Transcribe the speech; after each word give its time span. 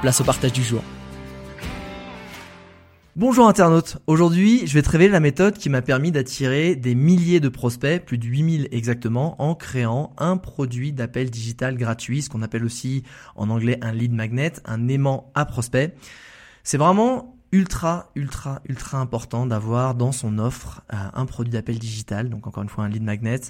place 0.00 0.20
au 0.20 0.24
partage 0.24 0.52
du 0.52 0.62
jour. 0.62 0.82
Bonjour 3.16 3.48
internaute, 3.48 3.98
aujourd'hui 4.06 4.66
je 4.66 4.72
vais 4.72 4.82
te 4.82 4.88
révéler 4.88 5.10
la 5.10 5.20
méthode 5.20 5.58
qui 5.58 5.68
m'a 5.68 5.82
permis 5.82 6.10
d'attirer 6.10 6.74
des 6.74 6.94
milliers 6.94 7.40
de 7.40 7.50
prospects, 7.50 8.02
plus 8.04 8.16
de 8.16 8.24
8000 8.24 8.68
exactement, 8.70 9.40
en 9.42 9.54
créant 9.54 10.14
un 10.16 10.38
produit 10.38 10.92
d'appel 10.92 11.28
digital 11.28 11.76
gratuit, 11.76 12.22
ce 12.22 12.30
qu'on 12.30 12.40
appelle 12.40 12.64
aussi 12.64 13.02
en 13.36 13.50
anglais 13.50 13.78
un 13.82 13.92
lead 13.92 14.12
magnet, 14.12 14.52
un 14.64 14.88
aimant 14.88 15.30
à 15.34 15.44
prospect. 15.44 15.94
C'est 16.62 16.78
vraiment 16.78 17.36
ultra, 17.52 18.10
ultra, 18.14 18.60
ultra 18.68 18.98
important 18.98 19.44
d'avoir 19.44 19.94
dans 19.94 20.12
son 20.12 20.38
offre 20.38 20.82
euh, 20.92 20.96
un 21.14 21.26
produit 21.26 21.52
d'appel 21.52 21.78
digital, 21.78 22.28
donc 22.28 22.46
encore 22.46 22.62
une 22.62 22.68
fois 22.68 22.84
un 22.84 22.88
lead 22.88 23.02
magnet. 23.02 23.40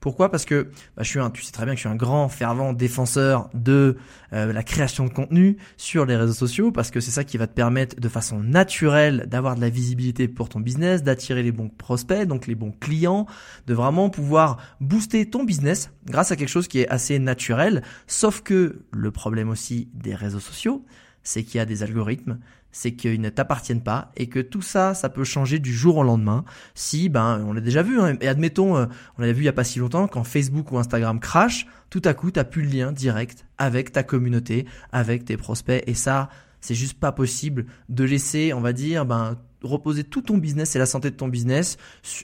Pourquoi? 0.00 0.30
Parce 0.30 0.44
que 0.44 0.70
bah, 0.96 1.02
je 1.02 1.08
suis 1.08 1.20
un, 1.20 1.30
tu 1.30 1.42
sais 1.42 1.52
très 1.52 1.64
bien 1.64 1.74
que 1.74 1.78
je 1.78 1.86
suis 1.86 1.88
un 1.88 1.96
grand 1.96 2.28
fervent 2.28 2.74
défenseur 2.74 3.48
de 3.54 3.96
euh, 4.32 4.52
la 4.52 4.62
création 4.62 5.06
de 5.06 5.10
contenu 5.10 5.56
sur 5.76 6.04
les 6.04 6.16
réseaux 6.16 6.34
sociaux, 6.34 6.70
parce 6.70 6.90
que 6.90 7.00
c'est 7.00 7.10
ça 7.10 7.24
qui 7.24 7.38
va 7.38 7.46
te 7.46 7.54
permettre 7.54 7.98
de 7.98 8.08
façon 8.08 8.40
naturelle 8.40 9.26
d'avoir 9.26 9.56
de 9.56 9.60
la 9.60 9.70
visibilité 9.70 10.28
pour 10.28 10.48
ton 10.48 10.60
business, 10.60 11.02
d'attirer 11.02 11.42
les 11.42 11.52
bons 11.52 11.70
prospects, 11.70 12.26
donc 12.26 12.46
les 12.46 12.54
bons 12.54 12.72
clients, 12.72 13.26
de 13.66 13.74
vraiment 13.74 14.10
pouvoir 14.10 14.58
booster 14.80 15.28
ton 15.30 15.44
business 15.44 15.90
grâce 16.04 16.30
à 16.30 16.36
quelque 16.36 16.48
chose 16.48 16.68
qui 16.68 16.80
est 16.80 16.88
assez 16.88 17.18
naturel. 17.18 17.82
Sauf 18.06 18.42
que 18.42 18.84
le 18.92 19.10
problème 19.10 19.48
aussi 19.48 19.88
des 19.94 20.14
réseaux 20.14 20.40
sociaux, 20.40 20.84
c'est 21.22 21.42
qu'il 21.42 21.58
y 21.58 21.60
a 21.60 21.64
des 21.66 21.82
algorithmes, 21.82 22.38
c'est 22.76 22.92
qu'ils 22.92 23.22
ne 23.22 23.30
t'appartiennent 23.30 23.80
pas 23.80 24.12
et 24.18 24.26
que 24.26 24.38
tout 24.38 24.60
ça, 24.60 24.92
ça 24.92 25.08
peut 25.08 25.24
changer 25.24 25.58
du 25.58 25.72
jour 25.72 25.96
au 25.96 26.02
lendemain. 26.02 26.44
Si, 26.74 27.08
ben, 27.08 27.42
on 27.46 27.54
l'a 27.54 27.62
déjà 27.62 27.82
vu, 27.82 27.98
hein, 27.98 28.18
et 28.20 28.28
admettons, 28.28 28.76
euh, 28.76 28.84
on 29.16 29.22
l'a 29.22 29.32
vu 29.32 29.42
il 29.42 29.46
y 29.46 29.48
a 29.48 29.54
pas 29.54 29.64
si 29.64 29.78
longtemps, 29.78 30.06
quand 30.08 30.24
Facebook 30.24 30.72
ou 30.72 30.76
Instagram 30.76 31.18
crash, 31.18 31.66
tout 31.88 32.02
à 32.04 32.12
coup, 32.12 32.30
t'as 32.30 32.44
plus 32.44 32.60
le 32.60 32.68
lien 32.68 32.92
direct 32.92 33.46
avec 33.56 33.92
ta 33.92 34.02
communauté, 34.02 34.66
avec 34.92 35.24
tes 35.24 35.38
prospects, 35.38 35.82
et 35.86 35.94
ça, 35.94 36.28
c'est 36.60 36.74
juste 36.74 37.00
pas 37.00 37.12
possible 37.12 37.64
de 37.88 38.04
laisser, 38.04 38.52
on 38.52 38.60
va 38.60 38.74
dire, 38.74 39.06
ben, 39.06 39.38
reposer 39.62 40.04
tout 40.04 40.20
ton 40.20 40.36
business 40.36 40.76
et 40.76 40.78
la 40.78 40.84
santé 40.84 41.10
de 41.10 41.16
ton 41.16 41.28
business 41.28 41.78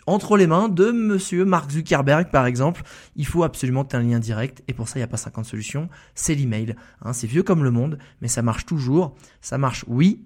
entre 0.06 0.36
les 0.36 0.46
mains 0.46 0.68
de 0.68 0.90
monsieur 0.90 1.46
Mark 1.46 1.70
Zuckerberg 1.70 2.30
par 2.30 2.44
exemple. 2.44 2.82
Il 3.16 3.26
faut 3.26 3.42
absolument 3.42 3.88
un 3.90 4.00
lien 4.00 4.18
direct 4.18 4.62
et 4.68 4.74
pour 4.74 4.86
ça 4.86 4.96
il 4.96 5.00
n'y 5.00 5.04
a 5.04 5.08
pas 5.08 5.16
50 5.16 5.46
solutions, 5.46 5.88
c'est 6.14 6.34
l'email. 6.34 6.76
Hein, 7.00 7.14
c'est 7.14 7.26
vieux 7.26 7.42
comme 7.42 7.64
le 7.64 7.70
monde 7.70 7.98
mais 8.20 8.28
ça 8.28 8.42
marche 8.42 8.66
toujours. 8.66 9.16
Ça 9.40 9.56
marche 9.56 9.84
oui 9.88 10.20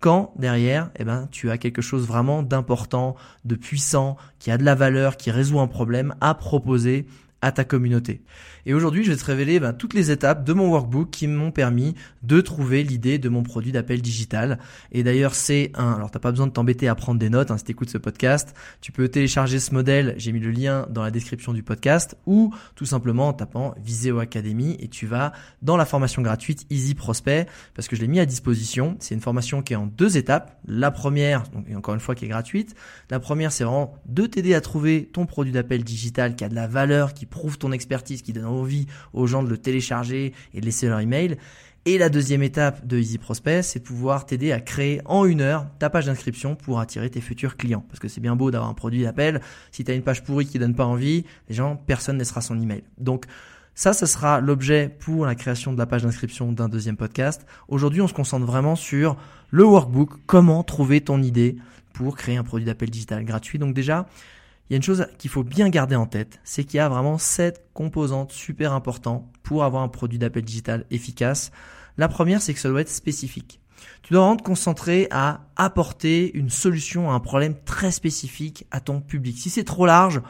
quand 0.00 0.32
derrière, 0.36 0.90
eh 0.98 1.04
ben, 1.04 1.28
tu 1.30 1.50
as 1.50 1.58
quelque 1.58 1.82
chose 1.82 2.06
vraiment 2.06 2.42
d'important, 2.42 3.16
de 3.44 3.54
puissant, 3.54 4.16
qui 4.38 4.50
a 4.50 4.58
de 4.58 4.64
la 4.64 4.74
valeur, 4.74 5.16
qui 5.16 5.30
résout 5.30 5.60
un 5.60 5.66
problème 5.66 6.14
à 6.20 6.34
proposer 6.34 7.06
à 7.40 7.52
ta 7.52 7.64
communauté. 7.64 8.22
Et 8.66 8.74
aujourd'hui, 8.74 9.04
je 9.04 9.10
vais 9.10 9.16
te 9.16 9.24
révéler 9.24 9.60
ben, 9.60 9.72
toutes 9.72 9.94
les 9.94 10.10
étapes 10.10 10.44
de 10.44 10.52
mon 10.52 10.68
workbook 10.68 11.10
qui 11.10 11.26
m'ont 11.26 11.52
permis 11.52 11.94
de 12.22 12.40
trouver 12.40 12.82
l'idée 12.82 13.18
de 13.18 13.28
mon 13.28 13.42
produit 13.42 13.72
d'appel 13.72 14.02
digital. 14.02 14.58
Et 14.92 15.02
d'ailleurs, 15.02 15.34
c'est 15.34 15.70
un... 15.74 15.92
Alors, 15.92 16.10
t'as 16.10 16.18
pas 16.18 16.30
besoin 16.30 16.46
de 16.46 16.52
t'embêter 16.52 16.88
à 16.88 16.94
prendre 16.94 17.18
des 17.18 17.30
notes 17.30 17.50
hein, 17.50 17.58
si 17.58 17.64
t'écoutes 17.64 17.90
ce 17.90 17.98
podcast. 17.98 18.54
Tu 18.80 18.92
peux 18.92 19.08
télécharger 19.08 19.60
ce 19.60 19.72
modèle, 19.72 20.14
j'ai 20.18 20.32
mis 20.32 20.40
le 20.40 20.50
lien 20.50 20.86
dans 20.90 21.02
la 21.02 21.10
description 21.10 21.52
du 21.52 21.62
podcast, 21.62 22.16
ou 22.26 22.52
tout 22.74 22.86
simplement 22.86 23.28
en 23.28 23.32
tapant 23.32 23.74
Viseo 23.82 24.18
Academy 24.18 24.76
et 24.80 24.88
tu 24.88 25.06
vas 25.06 25.32
dans 25.62 25.76
la 25.76 25.84
formation 25.84 26.22
gratuite 26.22 26.66
Easy 26.70 26.94
Prospect, 26.94 27.46
parce 27.74 27.88
que 27.88 27.96
je 27.96 28.00
l'ai 28.00 28.08
mis 28.08 28.20
à 28.20 28.26
disposition. 28.26 28.96
C'est 28.98 29.14
une 29.14 29.20
formation 29.20 29.62
qui 29.62 29.72
est 29.72 29.76
en 29.76 29.86
deux 29.86 30.16
étapes. 30.16 30.58
La 30.66 30.90
première, 30.90 31.44
donc, 31.50 31.64
et 31.68 31.76
encore 31.76 31.94
une 31.94 32.00
fois, 32.00 32.14
qui 32.14 32.24
est 32.24 32.28
gratuite. 32.28 32.74
La 33.10 33.20
première, 33.20 33.52
c'est 33.52 33.64
vraiment 33.64 33.94
de 34.06 34.26
t'aider 34.26 34.54
à 34.54 34.60
trouver 34.60 35.08
ton 35.12 35.26
produit 35.26 35.52
d'appel 35.52 35.84
digital 35.84 36.36
qui 36.36 36.44
a 36.44 36.48
de 36.48 36.54
la 36.54 36.66
valeur, 36.66 37.14
qui 37.14 37.26
prouve 37.28 37.58
ton 37.58 37.72
expertise, 37.72 38.22
qui 38.22 38.32
donne 38.32 38.46
envie 38.46 38.86
aux 39.12 39.26
gens 39.26 39.42
de 39.42 39.48
le 39.48 39.58
télécharger 39.58 40.32
et 40.54 40.60
de 40.60 40.66
laisser 40.66 40.88
leur 40.88 41.00
email. 41.00 41.36
Et 41.84 41.96
la 41.96 42.10
deuxième 42.10 42.42
étape 42.42 42.86
de 42.86 42.98
Easy 42.98 43.16
Prospect, 43.16 43.62
c'est 43.62 43.80
pouvoir 43.80 44.26
t'aider 44.26 44.52
à 44.52 44.60
créer 44.60 45.00
en 45.06 45.24
une 45.24 45.40
heure 45.40 45.66
ta 45.78 45.88
page 45.88 46.06
d'inscription 46.06 46.54
pour 46.54 46.80
attirer 46.80 47.08
tes 47.08 47.22
futurs 47.22 47.56
clients. 47.56 47.84
Parce 47.88 47.98
que 47.98 48.08
c'est 48.08 48.20
bien 48.20 48.36
beau 48.36 48.50
d'avoir 48.50 48.68
un 48.68 48.74
produit 48.74 49.02
d'appel. 49.02 49.40
Si 49.70 49.84
tu 49.84 49.90
as 49.90 49.94
une 49.94 50.02
page 50.02 50.22
pourrie 50.22 50.44
qui 50.44 50.58
donne 50.58 50.74
pas 50.74 50.84
envie, 50.84 51.24
les 51.48 51.54
gens, 51.54 51.76
personne 51.76 52.16
ne 52.16 52.20
laissera 52.20 52.42
son 52.42 52.60
email. 52.60 52.82
Donc, 52.98 53.24
ça, 53.74 53.92
ce 53.92 54.06
sera 54.06 54.40
l'objet 54.40 54.94
pour 54.98 55.24
la 55.24 55.34
création 55.34 55.72
de 55.72 55.78
la 55.78 55.86
page 55.86 56.02
d'inscription 56.02 56.52
d'un 56.52 56.68
deuxième 56.68 56.96
podcast. 56.96 57.46
Aujourd'hui, 57.68 58.02
on 58.02 58.08
se 58.08 58.12
concentre 58.12 58.44
vraiment 58.44 58.74
sur 58.76 59.16
le 59.50 59.64
workbook, 59.64 60.10
comment 60.26 60.64
trouver 60.64 61.00
ton 61.00 61.22
idée 61.22 61.56
pour 61.92 62.16
créer 62.16 62.36
un 62.36 62.44
produit 62.44 62.66
d'appel 62.66 62.90
digital 62.90 63.24
gratuit. 63.24 63.58
Donc 63.58 63.74
déjà, 63.74 64.06
il 64.68 64.72
y 64.72 64.74
a 64.74 64.76
une 64.76 64.82
chose 64.82 65.06
qu'il 65.18 65.30
faut 65.30 65.44
bien 65.44 65.70
garder 65.70 65.96
en 65.96 66.06
tête, 66.06 66.40
c'est 66.44 66.64
qu'il 66.64 66.76
y 66.76 66.80
a 66.80 66.88
vraiment 66.88 67.16
sept 67.16 67.64
composantes 67.72 68.32
super 68.32 68.72
importantes 68.74 69.24
pour 69.42 69.64
avoir 69.64 69.82
un 69.82 69.88
produit 69.88 70.18
d'appel 70.18 70.44
digital 70.44 70.84
efficace. 70.90 71.50
La 71.96 72.08
première, 72.08 72.42
c'est 72.42 72.52
que 72.52 72.60
ça 72.60 72.68
doit 72.68 72.82
être 72.82 72.90
spécifique. 72.90 73.60
Tu 74.02 74.12
dois 74.12 74.22
vraiment 74.22 74.36
te 74.36 74.42
concentrer 74.42 75.08
à 75.10 75.40
apporter 75.56 76.36
une 76.36 76.50
solution 76.50 77.10
à 77.10 77.14
un 77.14 77.20
problème 77.20 77.54
très 77.64 77.90
spécifique 77.90 78.66
à 78.70 78.80
ton 78.80 79.00
public. 79.00 79.38
Si 79.38 79.50
c'est 79.50 79.64
trop 79.64 79.86
large, 79.86 80.20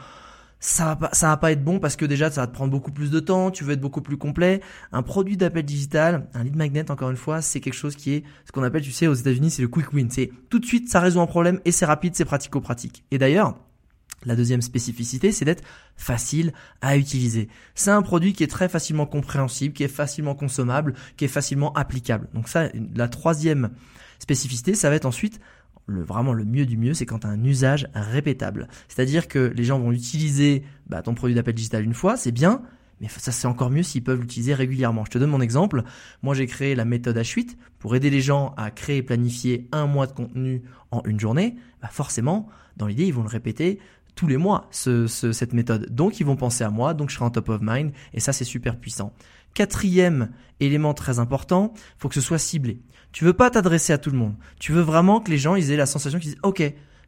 ça 0.59 0.85
va 0.85 0.95
pas, 0.95 1.09
ça 1.13 1.27
va 1.27 1.37
pas 1.37 1.51
être 1.51 1.63
bon 1.63 1.79
parce 1.79 1.95
que 1.95 2.05
déjà 2.05 2.29
ça 2.29 2.41
va 2.41 2.47
te 2.47 2.53
prendre 2.53 2.71
beaucoup 2.71 2.91
plus 2.91 3.11
de 3.11 3.19
temps, 3.19 3.49
tu 3.49 3.63
veux 3.63 3.73
être 3.73 3.81
beaucoup 3.81 4.01
plus 4.01 4.17
complet. 4.17 4.61
Un 4.91 5.03
produit 5.03 5.37
d'appel 5.37 5.63
digital, 5.63 6.27
un 6.33 6.43
lead 6.43 6.55
magnet 6.55 6.91
encore 6.91 7.09
une 7.09 7.17
fois, 7.17 7.41
c'est 7.41 7.59
quelque 7.59 7.73
chose 7.73 7.95
qui 7.95 8.13
est 8.13 8.23
ce 8.45 8.51
qu'on 8.51 8.63
appelle, 8.63 8.83
tu 8.83 8.91
sais, 8.91 9.07
aux 9.07 9.13
États-Unis, 9.13 9.51
c'est 9.51 9.61
le 9.61 9.67
quick 9.67 9.91
win. 9.93 10.09
C'est 10.09 10.31
tout 10.49 10.59
de 10.59 10.65
suite 10.65 10.89
ça 10.89 10.99
résout 10.99 11.21
un 11.21 11.27
problème 11.27 11.59
et 11.65 11.71
c'est 11.71 11.85
rapide, 11.85 12.15
c'est 12.15 12.25
pratico-pratique. 12.25 13.03
Et 13.11 13.17
d'ailleurs, 13.17 13.55
la 14.25 14.35
deuxième 14.35 14.61
spécificité, 14.61 15.31
c'est 15.31 15.45
d'être 15.45 15.63
facile 15.95 16.53
à 16.81 16.97
utiliser. 16.97 17.47
C'est 17.75 17.91
un 17.91 18.01
produit 18.01 18.33
qui 18.33 18.43
est 18.43 18.47
très 18.47 18.69
facilement 18.69 19.05
compréhensible, 19.05 19.73
qui 19.73 19.83
est 19.83 19.87
facilement 19.87 20.35
consommable, 20.35 20.93
qui 21.17 21.25
est 21.25 21.29
facilement 21.29 21.73
applicable. 21.73 22.27
Donc 22.33 22.47
ça, 22.47 22.69
la 22.95 23.07
troisième 23.07 23.69
spécificité, 24.19 24.75
ça 24.75 24.89
va 24.89 24.95
être 24.95 25.05
ensuite 25.05 25.39
le, 25.85 26.03
vraiment 26.03 26.33
le 26.33 26.45
mieux 26.45 26.65
du 26.65 26.77
mieux, 26.77 26.93
c'est 26.93 27.05
quand 27.05 27.19
tu 27.19 27.27
as 27.27 27.31
un 27.31 27.43
usage 27.43 27.87
répétable. 27.93 28.67
C'est-à-dire 28.87 29.27
que 29.27 29.51
les 29.55 29.63
gens 29.63 29.79
vont 29.79 29.91
utiliser 29.91 30.63
bah, 30.87 31.01
ton 31.01 31.15
produit 31.15 31.35
d'appel 31.35 31.55
digital 31.55 31.83
une 31.83 31.93
fois, 31.93 32.15
c'est 32.15 32.31
bien, 32.31 32.61
mais 33.01 33.07
ça 33.07 33.31
c'est 33.31 33.47
encore 33.47 33.69
mieux 33.69 33.83
s'ils 33.83 34.03
peuvent 34.03 34.21
l'utiliser 34.21 34.53
régulièrement. 34.53 35.05
Je 35.05 35.11
te 35.11 35.17
donne 35.17 35.29
mon 35.29 35.41
exemple. 35.41 35.83
Moi 36.21 36.35
j'ai 36.35 36.45
créé 36.45 36.75
la 36.75 36.85
méthode 36.85 37.17
H8 37.17 37.55
pour 37.79 37.95
aider 37.95 38.09
les 38.09 38.21
gens 38.21 38.53
à 38.57 38.71
créer 38.71 38.97
et 38.97 39.03
planifier 39.03 39.67
un 39.71 39.87
mois 39.87 40.05
de 40.05 40.11
contenu 40.11 40.61
en 40.91 41.01
une 41.05 41.19
journée. 41.19 41.55
Bah 41.81 41.89
forcément, 41.91 42.49
dans 42.77 42.87
l'idée, 42.87 43.05
ils 43.05 43.13
vont 43.13 43.23
le 43.23 43.29
répéter 43.29 43.79
tous 44.15 44.27
les 44.27 44.37
mois 44.37 44.67
ce, 44.71 45.07
cette 45.07 45.53
méthode. 45.53 45.87
Donc 45.89 46.19
ils 46.19 46.25
vont 46.25 46.35
penser 46.35 46.63
à 46.63 46.69
moi, 46.69 46.93
donc 46.93 47.09
je 47.09 47.15
serai 47.15 47.25
en 47.25 47.29
top 47.29 47.49
of 47.49 47.59
mind 47.61 47.91
et 48.13 48.19
ça 48.19 48.33
c'est 48.33 48.45
super 48.45 48.77
puissant. 48.77 49.13
Quatrième 49.53 50.29
élément 50.59 50.93
très 50.93 51.19
important, 51.19 51.73
faut 51.97 52.09
que 52.09 52.15
ce 52.15 52.21
soit 52.21 52.37
ciblé. 52.37 52.81
Tu 53.11 53.25
veux 53.25 53.33
pas 53.33 53.49
t'adresser 53.49 53.93
à 53.93 53.97
tout 53.97 54.11
le 54.11 54.17
monde. 54.17 54.35
Tu 54.59 54.71
veux 54.71 54.81
vraiment 54.81 55.19
que 55.19 55.31
les 55.31 55.37
gens 55.37 55.55
ils 55.55 55.71
aient 55.71 55.77
la 55.77 55.85
sensation 55.85 56.19
qu'ils 56.19 56.31
disent 56.31 56.41
OK, 56.43 56.61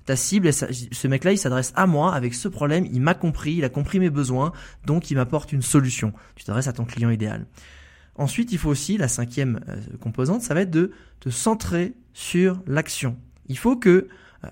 ta 0.05 0.15
cible, 0.15 0.51
ce 0.51 1.07
mec-là, 1.07 1.31
il 1.31 1.37
s'adresse 1.37 1.73
à 1.75 1.85
moi 1.85 2.13
avec 2.13 2.33
ce 2.33 2.47
problème, 2.47 2.87
il 2.91 3.01
m'a 3.01 3.13
compris, 3.13 3.53
il 3.53 3.63
a 3.63 3.69
compris 3.69 3.99
mes 3.99 4.09
besoins, 4.09 4.51
donc 4.85 5.11
il 5.11 5.15
m'apporte 5.15 5.51
une 5.51 5.61
solution. 5.61 6.11
Tu 6.35 6.43
t'adresses 6.43 6.67
à 6.67 6.73
ton 6.73 6.85
client 6.85 7.09
idéal. 7.09 7.45
Ensuite, 8.15 8.51
il 8.51 8.57
faut 8.57 8.69
aussi, 8.69 8.97
la 8.97 9.07
cinquième 9.07 9.61
euh, 9.69 9.77
composante, 9.99 10.41
ça 10.41 10.53
va 10.53 10.61
être 10.61 10.71
de 10.71 10.91
te 11.19 11.29
centrer 11.29 11.93
sur 12.13 12.61
l'action. 12.67 13.17
Il 13.47 13.57
faut 13.57 13.77
que 13.77 14.07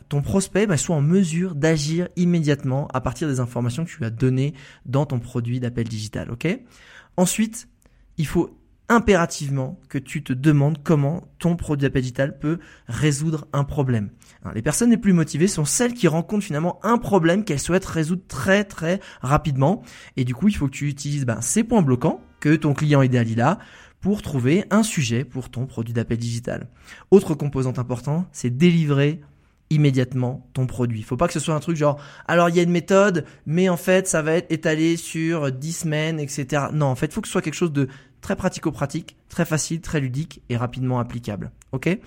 ton 0.07 0.21
prospect 0.21 0.67
bah, 0.67 0.77
soit 0.77 0.95
en 0.95 1.01
mesure 1.01 1.55
d'agir 1.55 2.09
immédiatement 2.15 2.87
à 2.93 3.01
partir 3.01 3.27
des 3.27 3.39
informations 3.39 3.85
que 3.85 3.89
tu 3.89 4.03
as 4.03 4.09
données 4.09 4.53
dans 4.85 5.05
ton 5.05 5.19
produit 5.19 5.59
d'appel 5.59 5.87
digital. 5.87 6.31
Ok? 6.31 6.47
Ensuite, 7.17 7.67
il 8.17 8.27
faut 8.27 8.55
impérativement 8.89 9.79
que 9.87 9.99
tu 9.99 10.23
te 10.23 10.33
demandes 10.33 10.79
comment 10.83 11.27
ton 11.37 11.55
produit 11.55 11.87
d'appel 11.87 12.01
digital 12.01 12.39
peut 12.39 12.59
résoudre 12.87 13.47
un 13.53 13.63
problème. 13.63 14.09
Hein, 14.43 14.51
les 14.55 14.63
personnes 14.63 14.89
les 14.89 14.97
plus 14.97 15.13
motivées 15.13 15.47
sont 15.47 15.65
celles 15.65 15.93
qui 15.93 16.07
rencontrent 16.07 16.45
finalement 16.45 16.79
un 16.83 16.97
problème 16.97 17.43
qu'elles 17.43 17.59
souhaitent 17.59 17.85
résoudre 17.85 18.23
très 18.27 18.63
très 18.63 18.99
rapidement. 19.21 19.83
Et 20.17 20.25
du 20.25 20.33
coup, 20.33 20.47
il 20.47 20.55
faut 20.55 20.65
que 20.65 20.71
tu 20.71 20.89
utilises 20.89 21.25
ben, 21.25 21.39
ces 21.41 21.63
points 21.63 21.83
bloquants 21.83 22.21
que 22.39 22.55
ton 22.55 22.73
client 22.73 23.01
idéal 23.01 23.27
a 23.41 23.59
pour 24.01 24.21
trouver 24.21 24.65
un 24.71 24.81
sujet 24.81 25.23
pour 25.23 25.49
ton 25.49 25.65
produit 25.65 25.93
d'appel 25.93 26.17
digital. 26.17 26.69
Autre 27.11 27.35
composante 27.35 27.79
importante, 27.79 28.27
c'est 28.31 28.49
délivrer 28.49 29.21
immédiatement 29.69 30.49
ton 30.53 30.67
produit. 30.67 31.03
Faut 31.03 31.17
pas 31.17 31.27
que 31.27 31.33
ce 31.33 31.39
soit 31.39 31.53
un 31.53 31.59
truc 31.59 31.77
genre 31.77 31.99
alors 32.27 32.49
il 32.49 32.55
y 32.55 32.59
a 32.59 32.63
une 32.63 32.71
méthode 32.71 33.25
mais 33.45 33.69
en 33.69 33.77
fait 33.77 34.07
ça 34.07 34.21
va 34.21 34.33
être 34.33 34.51
étalé 34.51 34.97
sur 34.97 35.51
10 35.51 35.73
semaines 35.73 36.19
etc. 36.19 36.67
Non 36.73 36.87
en 36.87 36.95
fait 36.95 37.13
faut 37.13 37.21
que 37.21 37.27
ce 37.27 37.33
soit 37.33 37.41
quelque 37.41 37.53
chose 37.53 37.73
de 37.73 37.87
très 38.21 38.35
pratico-pratique, 38.35 39.17
très 39.29 39.45
facile, 39.45 39.81
très 39.81 39.99
ludique 39.99 40.41
et 40.49 40.57
rapidement 40.57 40.99
applicable. 40.99 41.51
Ok? 41.71 41.97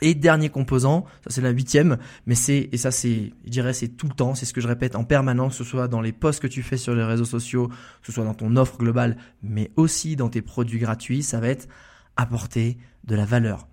Et 0.00 0.14
dernier 0.14 0.48
composant, 0.48 1.04
ça 1.22 1.30
c'est 1.30 1.40
la 1.40 1.50
huitième, 1.50 1.98
mais 2.26 2.34
c'est 2.34 2.68
et 2.72 2.76
ça 2.76 2.90
c'est, 2.90 3.32
je 3.44 3.50
dirais 3.50 3.72
c'est 3.72 3.88
tout 3.88 4.08
le 4.08 4.14
temps, 4.14 4.34
c'est 4.34 4.44
ce 4.44 4.52
que 4.52 4.60
je 4.60 4.66
répète 4.66 4.96
en 4.96 5.04
permanence, 5.04 5.56
que 5.56 5.64
ce 5.64 5.70
soit 5.70 5.86
dans 5.86 6.00
les 6.00 6.12
posts 6.12 6.40
que 6.40 6.48
tu 6.48 6.62
fais 6.62 6.76
sur 6.76 6.94
les 6.94 7.04
réseaux 7.04 7.24
sociaux, 7.24 7.68
que 7.68 8.06
ce 8.06 8.12
soit 8.12 8.24
dans 8.24 8.34
ton 8.34 8.56
offre 8.56 8.76
globale, 8.76 9.16
mais 9.42 9.70
aussi 9.76 10.16
dans 10.16 10.28
tes 10.28 10.42
produits 10.42 10.80
gratuits, 10.80 11.22
ça 11.22 11.38
va 11.38 11.48
être 11.48 11.68
apporter 12.16 12.76
de 13.04 13.14
la 13.14 13.24
valeur. 13.24 13.68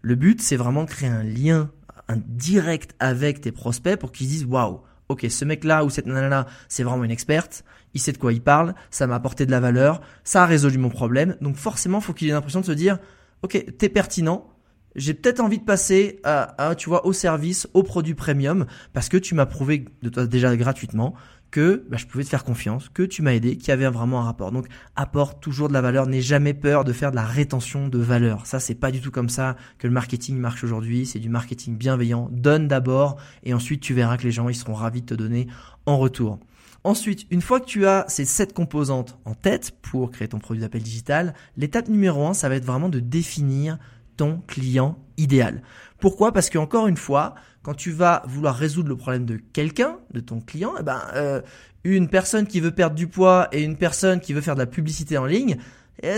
Le 0.00 0.14
but 0.14 0.40
c'est 0.40 0.56
vraiment 0.56 0.84
de 0.84 0.88
créer 0.88 1.10
un 1.10 1.22
lien, 1.22 1.70
un 2.08 2.16
direct 2.16 2.94
avec 2.98 3.40
tes 3.40 3.52
prospects 3.52 3.98
pour 3.98 4.12
qu'ils 4.12 4.28
disent 4.28 4.44
waouh, 4.44 4.80
ok 5.08 5.26
ce 5.28 5.44
mec 5.44 5.64
là 5.64 5.84
ou 5.84 5.90
cette 5.90 6.06
nana 6.06 6.28
là 6.28 6.46
c'est 6.68 6.82
vraiment 6.82 7.04
une 7.04 7.10
experte, 7.10 7.64
il 7.94 8.00
sait 8.00 8.12
de 8.12 8.18
quoi 8.18 8.32
il 8.32 8.42
parle, 8.42 8.74
ça 8.90 9.06
m'a 9.06 9.14
apporté 9.14 9.46
de 9.46 9.50
la 9.50 9.60
valeur, 9.60 10.00
ça 10.22 10.42
a 10.42 10.46
résolu 10.46 10.78
mon 10.78 10.90
problème. 10.90 11.36
Donc 11.40 11.56
forcément, 11.56 12.00
faut 12.00 12.12
qu'il 12.12 12.28
ait 12.28 12.32
l'impression 12.32 12.60
de 12.60 12.66
se 12.66 12.72
dire, 12.72 12.98
ok, 13.42 13.76
t'es 13.78 13.88
pertinent, 13.88 14.50
j'ai 14.96 15.14
peut-être 15.14 15.40
envie 15.40 15.58
de 15.58 15.64
passer 15.64 16.20
à, 16.24 16.74
tu 16.76 16.88
vois, 16.88 17.06
au 17.06 17.12
service, 17.12 17.68
au 17.74 17.82
produit 17.82 18.14
premium, 18.14 18.66
parce 18.92 19.08
que 19.08 19.16
tu 19.16 19.34
m'as 19.34 19.46
prouvé 19.46 19.86
de 20.02 20.08
toi 20.08 20.26
déjà 20.26 20.54
gratuitement 20.56 21.14
que 21.50 21.84
bah, 21.88 21.96
je 21.96 22.06
pouvais 22.06 22.24
te 22.24 22.28
faire 22.28 22.44
confiance, 22.44 22.88
que 22.88 23.02
tu 23.02 23.22
m'as 23.22 23.32
aidé, 23.32 23.56
qu'il 23.56 23.68
y 23.68 23.72
avait 23.72 23.88
vraiment 23.88 24.20
un 24.20 24.24
rapport. 24.24 24.52
Donc 24.52 24.66
apporte 24.94 25.42
toujours 25.42 25.68
de 25.68 25.72
la 25.72 25.80
valeur, 25.80 26.06
n'aie 26.06 26.20
jamais 26.20 26.54
peur 26.54 26.84
de 26.84 26.92
faire 26.92 27.10
de 27.10 27.16
la 27.16 27.24
rétention 27.24 27.88
de 27.88 27.98
valeur. 27.98 28.46
Ça 28.46 28.60
c'est 28.60 28.74
pas 28.74 28.90
du 28.90 29.00
tout 29.00 29.10
comme 29.10 29.28
ça 29.28 29.56
que 29.78 29.86
le 29.86 29.92
marketing 29.92 30.36
marche 30.36 30.64
aujourd'hui, 30.64 31.06
c'est 31.06 31.18
du 31.18 31.28
marketing 31.28 31.76
bienveillant. 31.76 32.28
Donne 32.32 32.68
d'abord 32.68 33.16
et 33.42 33.54
ensuite 33.54 33.80
tu 33.80 33.94
verras 33.94 34.16
que 34.16 34.24
les 34.24 34.32
gens 34.32 34.48
ils 34.48 34.54
seront 34.54 34.74
ravis 34.74 35.02
de 35.02 35.06
te 35.06 35.14
donner 35.14 35.46
en 35.86 35.98
retour. 35.98 36.38
Ensuite, 36.84 37.26
une 37.30 37.42
fois 37.42 37.58
que 37.58 37.64
tu 37.64 37.84
as 37.84 38.04
ces 38.06 38.24
sept 38.24 38.52
composantes 38.52 39.18
en 39.24 39.34
tête 39.34 39.72
pour 39.82 40.12
créer 40.12 40.28
ton 40.28 40.38
produit 40.38 40.62
d'appel 40.62 40.84
digital, 40.84 41.34
l'étape 41.56 41.88
numéro 41.88 42.24
un, 42.28 42.32
ça 42.32 42.48
va 42.48 42.54
être 42.54 42.64
vraiment 42.64 42.88
de 42.88 43.00
définir 43.00 43.78
ton 44.16 44.40
client 44.46 44.96
idéal. 45.16 45.62
Pourquoi? 45.98 46.32
Parce 46.32 46.48
que 46.48 46.58
encore 46.58 46.86
une 46.86 46.96
fois, 46.96 47.34
quand 47.66 47.74
tu 47.74 47.90
vas 47.90 48.22
vouloir 48.26 48.54
résoudre 48.54 48.88
le 48.90 48.96
problème 48.96 49.24
de 49.24 49.40
quelqu'un, 49.52 49.96
de 50.14 50.20
ton 50.20 50.40
client, 50.40 50.74
eh 50.78 50.84
ben, 50.84 51.02
euh, 51.16 51.40
une 51.82 52.08
personne 52.08 52.46
qui 52.46 52.60
veut 52.60 52.70
perdre 52.70 52.94
du 52.94 53.08
poids 53.08 53.48
et 53.50 53.60
une 53.60 53.76
personne 53.76 54.20
qui 54.20 54.32
veut 54.32 54.40
faire 54.40 54.54
de 54.54 54.60
la 54.60 54.66
publicité 54.66 55.18
en 55.18 55.26
ligne, 55.26 55.56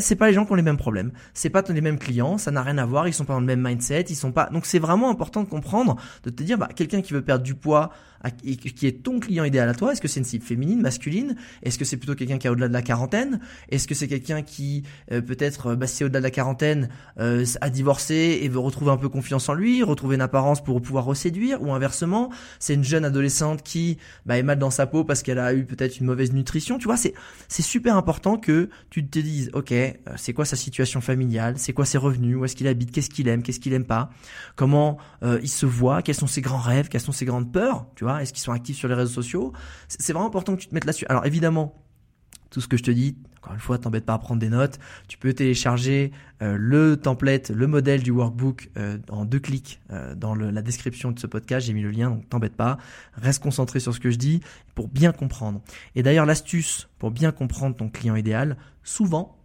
c'est 0.01 0.17
pas 0.17 0.29
les 0.29 0.33
gens 0.33 0.45
qui 0.45 0.53
ont 0.53 0.57
les 0.57 0.63
mêmes 0.63 0.77
problèmes. 0.77 1.13
C'est 1.35 1.51
pas 1.51 1.63
les 1.69 1.81
mêmes 1.81 1.99
clients, 1.99 2.39
ça 2.39 2.51
n'a 2.51 2.63
rien 2.63 2.79
à 2.79 2.87
voir, 2.87 3.09
ils 3.09 3.15
sont 3.15 3.25
pas 3.25 3.35
dans 3.35 3.41
le 3.41 3.47
même 3.47 3.63
mindset, 3.63 4.07
ils 4.09 4.17
sont 4.17 4.33
pas. 4.33 4.49
Donc 4.53 4.67
c'est 4.67 4.79
vraiment 4.79 5.11
important 5.11 5.43
de 5.43 5.49
comprendre, 5.49 5.97
de 6.25 6.31
te 6.31 6.43
dire, 6.43 6.59
bah, 6.59 6.69
quelqu'un 6.75 7.03
qui 7.03 7.13
veut 7.13 7.23
perdre 7.23 7.45
du 7.45 7.55
poids, 7.55 7.91
qui 8.43 8.87
est 8.87 9.03
ton 9.03 9.21
client 9.21 9.45
idéal 9.45 9.69
à 9.69 9.75
toi 9.75 9.93
Est-ce 9.93 10.01
que 10.01 10.09
c'est 10.09 10.21
une 10.21 10.27
cible 10.27 10.45
féminine, 10.45 10.81
masculine? 10.81 11.37
Est-ce 11.63 11.79
que 11.79 11.85
c'est 11.85 11.97
plutôt 11.97 12.15
quelqu'un 12.15 12.39
qui 12.39 12.47
est 12.47 12.51
au-delà 12.51 12.69
de 12.69 12.73
la 12.73 12.83
quarantaine? 12.83 13.41
Est-ce 13.71 13.87
que 13.87 13.95
c'est 13.95 14.09
quelqu'un 14.09 14.43
qui 14.43 14.83
euh, 15.13 15.21
peut-être, 15.21 15.69
euh, 15.69 15.77
bah, 15.77 15.87
si 15.87 16.05
au-delà 16.05 16.21
de 16.21 16.25
la 16.25 16.31
quarantaine, 16.31 16.89
euh, 17.21 17.45
a 17.61 17.71
divorcé 17.71 18.41
et 18.43 18.49
veut 18.49 18.59
retrouver 18.59 18.91
un 18.91 18.97
peu 18.97 19.09
confiance 19.09 19.49
en 19.49 19.55
lui, 19.55 19.83
retrouver 19.83 20.17
une 20.17 20.23
apparence 20.23 20.63
pour 20.63 20.81
pouvoir 20.83 21.05
reséduire? 21.05 21.63
Ou 21.63 21.73
inversement, 21.73 22.31
c'est 22.59 22.75
une 22.75 22.85
jeune 22.85 23.05
adolescente 23.05 23.63
qui 23.63 23.99
bah, 24.27 24.39
est 24.39 24.43
mal 24.43 24.59
dans 24.59 24.71
sa 24.71 24.87
peau 24.87 25.05
parce 25.05 25.23
qu'elle 25.23 25.39
a 25.39 25.55
eu 25.55 25.65
peut-être 25.65 26.01
une 26.01 26.07
mauvaise 26.07 26.33
nutrition? 26.33 26.79
Tu 26.79 26.87
vois, 26.87 26.97
c'est 26.97 27.15
c'est 27.47 27.63
super 27.63 27.97
important 27.97 28.37
que 28.37 28.69
tu 28.91 29.07
te 29.07 29.19
dises, 29.19 29.51
ok, 29.53 29.68
c'est 30.17 30.32
quoi 30.32 30.44
sa 30.44 30.56
situation 30.56 31.00
familiale 31.00 31.55
C'est 31.59 31.73
quoi 31.73 31.85
ses 31.85 31.99
revenus 31.99 32.37
Où 32.37 32.44
est-ce 32.44 32.56
qu'il 32.56 32.67
habite 32.67 32.91
Qu'est-ce 32.91 33.11
qu'il 33.11 33.29
aime 33.29 33.43
Qu'est-ce 33.43 33.61
qu'il 33.61 33.73
aime 33.73 33.87
pas 33.87 34.11
Comment 34.56 34.99
il 35.23 35.49
se 35.49 35.67
voit 35.67 36.03
Quels 36.03 36.15
sont 36.15 36.26
ses 36.26 36.41
grands 36.41 36.59
rêves 36.59 36.88
Quelles 36.88 37.00
sont 37.00 37.12
ses 37.12 37.25
grandes 37.25 37.53
peurs 37.53 37.87
Tu 37.94 38.05
vois 38.05 38.23
est-ce 38.23 38.32
qu'ils 38.32 38.43
sont 38.43 38.53
actifs 38.53 38.76
sur 38.76 38.88
les 38.88 38.94
réseaux 38.94 39.12
sociaux 39.12 39.53
C'est 39.88 40.12
vraiment 40.12 40.29
important 40.29 40.56
que 40.56 40.61
tu 40.61 40.69
te 40.69 40.75
mettes 40.75 40.85
là-dessus. 40.85 41.06
Alors 41.09 41.26
évidemment, 41.26 41.75
tout 42.50 42.61
ce 42.61 42.69
que 42.69 42.76
je 42.76 42.82
te 42.82 42.91
dis, 42.91 43.17
encore 43.38 43.55
une 43.55 43.61
fois, 43.61 43.79
t'embête 43.79 44.05
pas 44.05 44.15
à 44.15 44.19
prendre 44.19 44.41
des 44.41 44.49
notes. 44.49 44.79
Tu 45.06 45.19
peux 45.19 45.32
télécharger 45.32 46.12
euh, 46.43 46.56
le 46.59 46.97
template, 46.97 47.50
le 47.50 47.67
modèle 47.67 48.03
du 48.03 48.11
workbook 48.11 48.71
euh, 48.76 48.99
en 49.11 49.25
deux 49.25 49.38
clics 49.38 49.81
euh, 49.91 50.14
dans 50.14 50.35
la 50.35 50.62
description 50.62 51.12
de 51.12 51.19
ce 51.19 51.26
podcast. 51.26 51.67
J'ai 51.67 51.73
mis 51.73 51.82
le 51.82 51.91
lien, 51.91 52.11
donc 52.11 52.29
t'embête 52.29 52.56
pas. 52.56 52.79
Reste 53.14 53.43
concentré 53.43 53.81
sur 53.81 53.94
ce 53.94 54.00
que 54.00 54.11
je 54.11 54.17
dis 54.17 54.41
pour 54.75 54.88
bien 54.88 55.12
comprendre. 55.12 55.61
Et 55.94 56.03
d'ailleurs, 56.03 56.26
l'astuce 56.26 56.88
pour 56.99 57.11
bien 57.11 57.32
comprendre 57.32 57.76
ton 57.76 57.88
client 57.88 58.17
idéal, 58.17 58.56
souvent, 58.82 59.38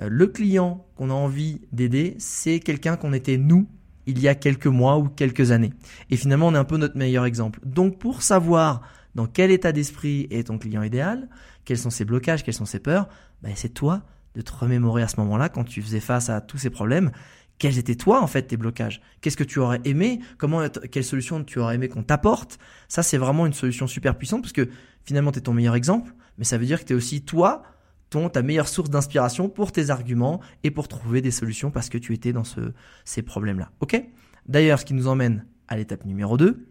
le 0.00 0.26
client 0.26 0.86
qu'on 0.96 1.10
a 1.10 1.14
envie 1.14 1.60
d'aider, 1.72 2.14
c'est 2.18 2.60
quelqu'un 2.60 2.96
qu'on 2.96 3.12
était 3.12 3.36
nous 3.36 3.68
il 4.08 4.20
y 4.20 4.26
a 4.26 4.34
quelques 4.34 4.66
mois 4.66 4.96
ou 4.96 5.08
quelques 5.08 5.50
années. 5.52 5.74
Et 6.10 6.16
finalement, 6.16 6.48
on 6.48 6.54
est 6.54 6.58
un 6.58 6.64
peu 6.64 6.78
notre 6.78 6.96
meilleur 6.96 7.26
exemple. 7.26 7.60
Donc 7.64 7.98
pour 7.98 8.22
savoir 8.22 8.80
dans 9.14 9.26
quel 9.26 9.50
état 9.50 9.70
d'esprit 9.70 10.26
est 10.30 10.46
ton 10.46 10.58
client 10.58 10.82
idéal, 10.82 11.28
quels 11.64 11.78
sont 11.78 11.90
ses 11.90 12.06
blocages, 12.06 12.42
quelles 12.42 12.54
sont 12.54 12.64
ses 12.64 12.78
peurs, 12.78 13.08
ben 13.42 13.52
c'est 13.54 13.68
toi 13.68 14.02
de 14.34 14.40
te 14.40 14.52
remémorer 14.52 15.02
à 15.02 15.08
ce 15.08 15.20
moment-là, 15.20 15.50
quand 15.50 15.64
tu 15.64 15.82
faisais 15.82 16.00
face 16.00 16.30
à 16.30 16.40
tous 16.40 16.56
ces 16.56 16.70
problèmes, 16.70 17.10
quels 17.58 17.78
étaient 17.78 17.96
toi 17.96 18.22
en 18.22 18.26
fait 18.26 18.42
tes 18.42 18.56
blocages? 18.56 19.02
Qu'est-ce 19.20 19.36
que 19.36 19.44
tu 19.44 19.58
aurais 19.58 19.80
aimé? 19.84 20.20
Comment 20.38 20.68
quelle 20.68 21.04
solution 21.04 21.42
tu 21.44 21.58
aurais 21.58 21.74
aimé 21.74 21.88
qu'on 21.88 22.02
t'apporte? 22.02 22.58
Ça 22.88 23.02
c'est 23.02 23.18
vraiment 23.18 23.46
une 23.46 23.52
solution 23.52 23.86
super 23.86 24.16
puissante 24.16 24.42
parce 24.42 24.52
que 24.52 24.68
finalement 25.04 25.32
tu 25.32 25.38
es 25.38 25.42
ton 25.42 25.52
meilleur 25.52 25.74
exemple, 25.74 26.14
mais 26.38 26.44
ça 26.44 26.56
veut 26.56 26.66
dire 26.66 26.80
que 26.80 26.84
tu 26.84 26.92
es 26.94 26.96
aussi 26.96 27.22
toi 27.22 27.62
ton, 28.10 28.28
ta 28.28 28.42
meilleure 28.42 28.68
source 28.68 28.90
d'inspiration 28.90 29.48
pour 29.48 29.72
tes 29.72 29.90
arguments 29.90 30.40
et 30.64 30.70
pour 30.70 30.88
trouver 30.88 31.20
des 31.20 31.30
solutions 31.30 31.70
parce 31.70 31.88
que 31.88 31.98
tu 31.98 32.14
étais 32.14 32.32
dans 32.32 32.44
ce, 32.44 32.72
ces 33.04 33.22
problèmes-là. 33.22 33.70
Ok? 33.80 34.02
D'ailleurs, 34.46 34.80
ce 34.80 34.84
qui 34.84 34.94
nous 34.94 35.08
emmène 35.08 35.44
à 35.68 35.76
l'étape 35.76 36.04
numéro 36.04 36.36
2. 36.36 36.66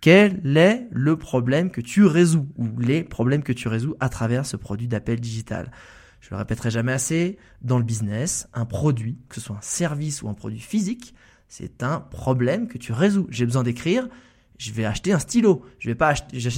Quel 0.00 0.56
est 0.56 0.88
le 0.90 1.16
problème 1.16 1.70
que 1.70 1.80
tu 1.80 2.04
résous 2.04 2.48
ou 2.56 2.66
les 2.80 3.04
problèmes 3.04 3.44
que 3.44 3.52
tu 3.52 3.68
résous 3.68 3.94
à 4.00 4.08
travers 4.08 4.46
ce 4.46 4.56
produit 4.56 4.88
d'appel 4.88 5.20
digital? 5.20 5.70
Je 6.20 6.30
le 6.30 6.36
répéterai 6.36 6.70
jamais 6.70 6.92
assez, 6.92 7.38
dans 7.62 7.78
le 7.78 7.84
business, 7.84 8.48
un 8.54 8.64
produit, 8.64 9.18
que 9.28 9.36
ce 9.36 9.40
soit 9.40 9.56
un 9.56 9.62
service 9.62 10.22
ou 10.22 10.28
un 10.28 10.34
produit 10.34 10.60
physique, 10.60 11.14
c'est 11.48 11.82
un 11.82 12.00
problème 12.00 12.66
que 12.66 12.78
tu 12.78 12.92
résous. 12.92 13.26
J'ai 13.30 13.44
besoin 13.44 13.62
d'écrire, 13.62 14.08
je 14.62 14.72
vais 14.72 14.84
acheter 14.84 15.12
un 15.12 15.18
stylo. 15.18 15.64
Je 15.80 15.88
vais 15.88 15.94
pas 15.96 16.14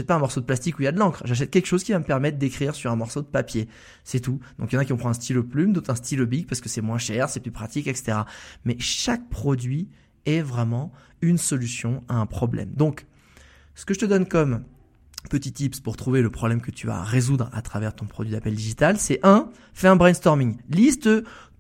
un 0.09 0.19
morceau 0.19 0.41
de 0.41 0.45
plastique 0.45 0.79
où 0.79 0.83
il 0.83 0.85
y 0.85 0.89
a 0.89 0.93
de 0.93 0.99
l'encre. 0.99 1.23
J'achète 1.25 1.51
quelque 1.51 1.67
chose 1.67 1.83
qui 1.83 1.93
va 1.93 1.99
me 1.99 2.05
permettre 2.05 2.37
d'écrire 2.37 2.75
sur 2.75 2.91
un 2.91 2.97
morceau 2.97 3.23
de 3.23 3.27
papier. 3.27 3.67
C'est 4.05 4.21
tout. 4.21 4.41
Donc 4.59 4.73
il 4.73 4.75
y 4.75 4.79
en 4.79 4.83
a 4.83 4.85
qui 4.85 4.91
vont 4.91 4.99
prendre 4.99 5.17
un 5.17 5.21
stylo 5.21 5.43
plume, 5.43 5.73
d'autres 5.73 5.91
un 5.91 5.95
stylo 5.95 6.27
big 6.27 6.47
parce 6.47 6.61
que 6.61 6.69
c'est 6.69 6.83
moins 6.83 6.99
cher, 6.99 7.31
c'est 7.31 7.41
plus 7.41 7.51
pratique, 7.51 7.87
etc. 7.87 8.19
Mais 8.67 8.77
chaque 8.79 9.27
produit 9.31 9.89
est 10.27 10.43
vraiment 10.43 10.93
une 11.23 11.39
solution 11.39 12.05
à 12.09 12.17
un 12.17 12.27
problème. 12.27 12.73
Donc, 12.75 13.07
ce 13.75 13.87
que 13.87 13.95
je 13.95 14.01
te 14.01 14.07
donne 14.07 14.27
comme 14.27 14.65
petit 15.31 15.53
tips 15.53 15.81
pour 15.81 15.97
trouver 15.97 16.21
le 16.21 16.29
problème 16.29 16.61
que 16.61 16.71
tu 16.71 16.87
vas 16.87 17.03
résoudre 17.03 17.49
à 17.55 17.63
travers 17.63 17.95
ton 17.95 18.05
produit 18.05 18.33
d'appel 18.33 18.55
digital, 18.55 18.99
c'est 18.99 19.21
un, 19.23 19.49
fais 19.73 19.89
un 19.89 19.97
brainstorming. 19.97 20.59
Liste 20.69 21.09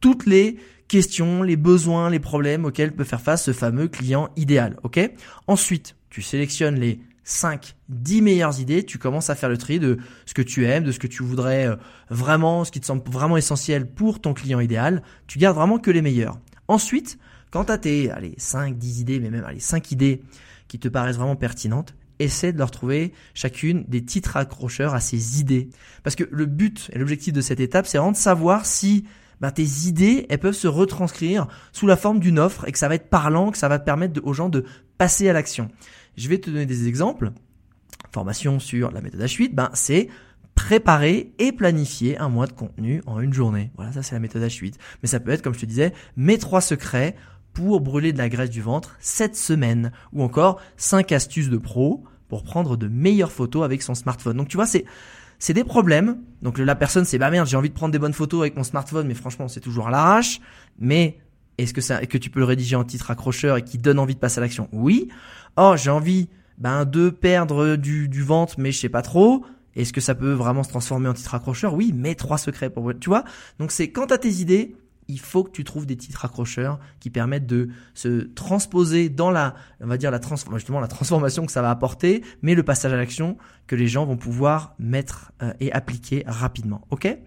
toutes 0.00 0.26
les 0.26 0.58
questions, 0.88 1.42
les 1.42 1.56
besoins, 1.56 2.10
les 2.10 2.20
problèmes 2.20 2.66
auxquels 2.66 2.94
peut 2.94 3.04
faire 3.04 3.22
face 3.22 3.44
ce 3.44 3.54
fameux 3.54 3.88
client 3.88 4.28
idéal, 4.36 4.76
ok? 4.82 5.10
Ensuite, 5.46 5.96
tu 6.14 6.22
sélectionnes 6.22 6.78
les 6.78 7.00
5, 7.24 7.74
10 7.88 8.22
meilleures 8.22 8.60
idées, 8.60 8.84
tu 8.84 8.98
commences 8.98 9.30
à 9.30 9.34
faire 9.34 9.48
le 9.48 9.58
tri 9.58 9.80
de 9.80 9.98
ce 10.26 10.34
que 10.34 10.42
tu 10.42 10.64
aimes, 10.64 10.84
de 10.84 10.92
ce 10.92 11.00
que 11.00 11.08
tu 11.08 11.24
voudrais 11.24 11.66
euh, 11.66 11.74
vraiment, 12.08 12.64
ce 12.64 12.70
qui 12.70 12.78
te 12.78 12.86
semble 12.86 13.02
vraiment 13.10 13.36
essentiel 13.36 13.84
pour 13.84 14.20
ton 14.20 14.32
client 14.32 14.60
idéal. 14.60 15.02
Tu 15.26 15.40
gardes 15.40 15.56
vraiment 15.56 15.80
que 15.80 15.90
les 15.90 16.02
meilleurs. 16.02 16.38
Ensuite, 16.68 17.18
quand 17.50 17.64
tu 17.64 17.72
as 17.72 17.78
tes 17.78 18.10
allez, 18.12 18.34
5, 18.36 18.78
10 18.78 19.00
idées, 19.00 19.18
mais 19.18 19.28
même 19.28 19.42
allez, 19.44 19.58
5 19.58 19.90
idées 19.90 20.22
qui 20.68 20.78
te 20.78 20.86
paraissent 20.86 21.16
vraiment 21.16 21.34
pertinentes, 21.34 21.96
essaie 22.20 22.52
de 22.52 22.58
leur 22.58 22.70
trouver 22.70 23.12
chacune 23.34 23.84
des 23.88 24.04
titres 24.04 24.36
accrocheurs 24.36 24.94
à 24.94 25.00
ces 25.00 25.40
idées. 25.40 25.68
Parce 26.04 26.14
que 26.14 26.28
le 26.30 26.46
but 26.46 26.90
et 26.92 26.98
l'objectif 27.00 27.32
de 27.32 27.40
cette 27.40 27.58
étape, 27.58 27.88
c'est 27.88 27.98
vraiment 27.98 28.12
de 28.12 28.16
savoir 28.16 28.66
si 28.66 29.04
bah, 29.40 29.50
tes 29.50 29.66
idées, 29.88 30.26
elles 30.28 30.38
peuvent 30.38 30.54
se 30.54 30.68
retranscrire 30.68 31.48
sous 31.72 31.88
la 31.88 31.96
forme 31.96 32.20
d'une 32.20 32.38
offre 32.38 32.68
et 32.68 32.72
que 32.72 32.78
ça 32.78 32.86
va 32.86 32.94
être 32.94 33.10
parlant, 33.10 33.50
que 33.50 33.58
ça 33.58 33.68
va 33.68 33.80
permettre 33.80 34.20
aux 34.24 34.32
gens 34.32 34.48
de 34.48 34.64
passer 34.96 35.28
à 35.28 35.32
l'action. 35.32 35.68
Je 36.16 36.28
vais 36.28 36.38
te 36.38 36.50
donner 36.50 36.66
des 36.66 36.88
exemples. 36.88 37.32
Formation 38.12 38.60
sur 38.60 38.90
la 38.90 39.00
méthode 39.00 39.20
H8, 39.20 39.54
ben 39.54 39.70
c'est 39.74 40.08
préparer 40.54 41.32
et 41.38 41.52
planifier 41.52 42.16
un 42.18 42.28
mois 42.28 42.46
de 42.46 42.52
contenu 42.52 43.02
en 43.06 43.20
une 43.20 43.32
journée. 43.32 43.72
Voilà, 43.76 43.92
ça 43.92 44.02
c'est 44.02 44.14
la 44.14 44.20
méthode 44.20 44.42
H8. 44.42 44.74
Mais 45.02 45.08
ça 45.08 45.20
peut 45.20 45.32
être, 45.32 45.42
comme 45.42 45.54
je 45.54 45.60
te 45.60 45.66
disais, 45.66 45.92
mes 46.16 46.38
trois 46.38 46.60
secrets 46.60 47.16
pour 47.52 47.80
brûler 47.80 48.12
de 48.12 48.18
la 48.18 48.28
graisse 48.28 48.50
du 48.50 48.60
ventre 48.60 48.96
cette 49.00 49.36
semaine. 49.36 49.92
Ou 50.12 50.22
encore, 50.22 50.60
cinq 50.76 51.12
astuces 51.12 51.50
de 51.50 51.56
pro 51.56 52.04
pour 52.28 52.42
prendre 52.42 52.76
de 52.76 52.88
meilleures 52.88 53.32
photos 53.32 53.64
avec 53.64 53.82
son 53.82 53.94
smartphone. 53.94 54.36
Donc 54.36 54.48
tu 54.48 54.56
vois, 54.56 54.66
c'est 54.66 54.84
c'est 55.38 55.54
des 55.54 55.64
problèmes. 55.64 56.18
Donc 56.42 56.58
la 56.58 56.74
personne 56.74 57.04
c'est 57.04 57.18
bah 57.18 57.30
merde, 57.30 57.48
j'ai 57.48 57.56
envie 57.56 57.70
de 57.70 57.74
prendre 57.74 57.92
des 57.92 57.98
bonnes 57.98 58.12
photos 58.12 58.40
avec 58.40 58.56
mon 58.56 58.64
smartphone, 58.64 59.06
mais 59.06 59.14
franchement 59.14 59.48
c'est 59.48 59.60
toujours 59.60 59.88
à 59.88 59.90
l'arrache. 59.90 60.40
Mais 60.78 61.18
est-ce 61.58 61.72
que 61.72 61.80
ça, 61.80 62.04
que 62.06 62.18
tu 62.18 62.30
peux 62.30 62.40
le 62.40 62.46
rédiger 62.46 62.76
en 62.76 62.84
titre 62.84 63.10
accrocheur 63.10 63.56
et 63.56 63.62
qui 63.62 63.78
donne 63.78 63.98
envie 63.98 64.14
de 64.14 64.20
passer 64.20 64.38
à 64.38 64.40
l'action? 64.40 64.68
Oui. 64.72 65.08
Oh, 65.56 65.74
j'ai 65.76 65.90
envie 65.90 66.28
ben 66.58 66.84
de 66.84 67.10
perdre 67.10 67.76
du, 67.76 68.08
du 68.08 68.22
ventre, 68.22 68.54
mais 68.58 68.72
je 68.72 68.78
sais 68.78 68.88
pas 68.88 69.02
trop. 69.02 69.44
Est-ce 69.76 69.92
que 69.92 70.00
ça 70.00 70.14
peut 70.14 70.32
vraiment 70.32 70.62
se 70.62 70.68
transformer 70.68 71.08
en 71.08 71.14
titre 71.14 71.34
accrocheur? 71.34 71.74
Oui, 71.74 71.92
mais 71.94 72.14
trois 72.14 72.38
secrets 72.38 72.70
pour 72.70 72.92
tu 72.98 73.08
vois? 73.08 73.24
Donc 73.58 73.72
c'est 73.72 73.90
quand 73.90 74.06
t'as 74.06 74.18
tes 74.18 74.30
idées, 74.34 74.76
il 75.08 75.20
faut 75.20 75.44
que 75.44 75.50
tu 75.50 75.64
trouves 75.64 75.86
des 75.86 75.96
titres 75.96 76.24
accrocheurs 76.24 76.78
qui 77.00 77.10
permettent 77.10 77.46
de 77.46 77.68
se 77.92 78.22
transposer 78.34 79.08
dans 79.08 79.30
la, 79.30 79.54
on 79.80 79.86
va 79.86 79.98
dire 79.98 80.10
la 80.10 80.20
justement 80.54 80.80
la 80.80 80.88
transformation 80.88 81.44
que 81.44 81.52
ça 81.52 81.62
va 81.62 81.70
apporter, 81.70 82.22
mais 82.42 82.54
le 82.54 82.62
passage 82.62 82.92
à 82.92 82.96
l'action 82.96 83.36
que 83.66 83.76
les 83.76 83.88
gens 83.88 84.06
vont 84.06 84.16
pouvoir 84.16 84.74
mettre 84.78 85.32
euh, 85.42 85.52
et 85.60 85.72
appliquer 85.72 86.24
rapidement. 86.26 86.82
Ok? 86.90 87.18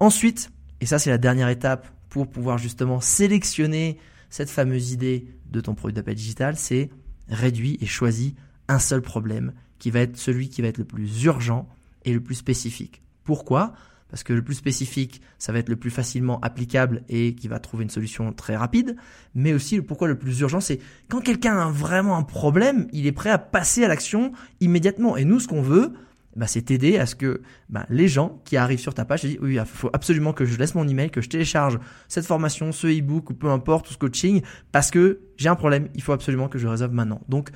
Ensuite, 0.00 0.50
et 0.80 0.86
ça 0.86 0.98
c'est 0.98 1.10
la 1.10 1.18
dernière 1.18 1.48
étape 1.48 1.88
pour 2.08 2.28
pouvoir 2.28 2.58
justement 2.58 3.00
sélectionner 3.00 3.98
cette 4.30 4.50
fameuse 4.50 4.92
idée 4.92 5.26
de 5.50 5.60
ton 5.60 5.74
produit 5.74 5.94
d'appel 5.94 6.14
digital, 6.14 6.56
c'est 6.56 6.90
réduit 7.28 7.78
et 7.80 7.86
choisis 7.86 8.34
un 8.68 8.78
seul 8.78 9.02
problème 9.02 9.52
qui 9.78 9.90
va 9.90 10.00
être 10.00 10.16
celui 10.16 10.48
qui 10.48 10.62
va 10.62 10.68
être 10.68 10.78
le 10.78 10.84
plus 10.84 11.24
urgent 11.24 11.68
et 12.04 12.12
le 12.12 12.20
plus 12.20 12.34
spécifique. 12.34 13.02
Pourquoi? 13.24 13.72
Parce 14.10 14.22
que 14.22 14.32
le 14.32 14.42
plus 14.42 14.54
spécifique, 14.54 15.20
ça 15.38 15.52
va 15.52 15.58
être 15.58 15.68
le 15.68 15.76
plus 15.76 15.90
facilement 15.90 16.40
applicable 16.40 17.02
et 17.10 17.34
qui 17.34 17.46
va 17.46 17.58
trouver 17.58 17.84
une 17.84 17.90
solution 17.90 18.32
très 18.32 18.56
rapide. 18.56 18.96
Mais 19.34 19.52
aussi, 19.52 19.82
pourquoi 19.82 20.08
le 20.08 20.18
plus 20.18 20.40
urgent, 20.40 20.60
c'est 20.60 20.80
quand 21.08 21.20
quelqu'un 21.20 21.58
a 21.58 21.70
vraiment 21.70 22.16
un 22.16 22.22
problème, 22.22 22.88
il 22.92 23.06
est 23.06 23.12
prêt 23.12 23.30
à 23.30 23.38
passer 23.38 23.84
à 23.84 23.88
l'action 23.88 24.32
immédiatement. 24.60 25.18
Et 25.18 25.26
nous, 25.26 25.40
ce 25.40 25.48
qu'on 25.48 25.60
veut, 25.60 25.92
bah, 26.38 26.46
c'est 26.46 26.62
t'aider 26.62 26.98
à 26.98 27.06
ce 27.06 27.16
que 27.16 27.42
bah, 27.68 27.84
les 27.90 28.06
gens 28.06 28.40
qui 28.44 28.56
arrivent 28.56 28.78
sur 28.78 28.94
ta 28.94 29.04
page 29.04 29.22
disent 29.22 29.38
oui, 29.42 29.56
il 29.56 29.64
faut 29.64 29.90
absolument 29.92 30.32
que 30.32 30.44
je 30.44 30.56
laisse 30.56 30.76
mon 30.76 30.86
email, 30.86 31.10
que 31.10 31.20
je 31.20 31.28
télécharge 31.28 31.80
cette 32.06 32.26
formation, 32.26 32.70
ce 32.70 32.86
e-book 32.86 33.30
ou 33.30 33.34
peu 33.34 33.50
importe, 33.50 33.90
ou 33.90 33.92
ce 33.92 33.98
coaching, 33.98 34.42
parce 34.70 34.92
que 34.92 35.18
j'ai 35.36 35.48
un 35.48 35.56
problème, 35.56 35.88
il 35.96 36.02
faut 36.02 36.12
absolument 36.12 36.48
que 36.48 36.56
je 36.56 36.68
résolve 36.68 36.92
maintenant. 36.92 37.20
Donc, 37.28 37.50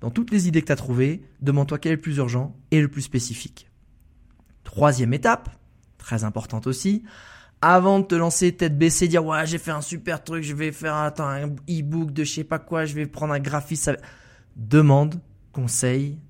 dans 0.00 0.10
toutes 0.10 0.30
les 0.30 0.46
idées 0.46 0.60
que 0.60 0.66
tu 0.66 0.72
as 0.72 0.76
trouvées, 0.76 1.24
demande-toi 1.40 1.78
quel 1.78 1.92
est 1.92 1.96
le 1.96 2.00
plus 2.00 2.18
urgent 2.18 2.56
et 2.70 2.80
le 2.80 2.86
plus 2.86 3.02
spécifique. 3.02 3.68
Troisième 4.62 5.12
étape, 5.14 5.50
très 5.98 6.22
importante 6.22 6.68
aussi, 6.68 7.02
avant 7.60 7.98
de 7.98 8.04
te 8.04 8.14
lancer 8.14 8.52
tête 8.52 8.78
baissée, 8.78 9.08
dire 9.08 9.26
ouais 9.26 9.46
j'ai 9.46 9.58
fait 9.58 9.72
un 9.72 9.80
super 9.80 10.22
truc, 10.22 10.44
je 10.44 10.54
vais 10.54 10.70
faire 10.70 10.94
un 10.94 11.10
e-book 11.68 12.12
de 12.12 12.22
je 12.22 12.34
sais 12.34 12.44
pas 12.44 12.60
quoi, 12.60 12.84
je 12.84 12.94
vais 12.94 13.06
prendre 13.06 13.32
un 13.32 13.40
graphiste. 13.40 13.90
Demande 14.54 15.16
conseil 15.52 16.20